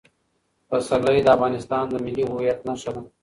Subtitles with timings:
[0.67, 3.01] پسرلی د افغانستان د ملي هویت نښه ده.